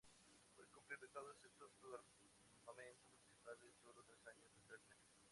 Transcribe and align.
Fue 0.55 0.67
completado, 0.71 1.29
excepto 1.31 1.67
su 1.79 1.85
armamento 1.93 3.07
principal, 3.11 3.55
en 3.61 3.75
solo 3.83 4.03
tres 4.03 4.25
años 4.25 4.49
y 4.57 4.61
tres 4.63 4.81
meses. 4.89 5.13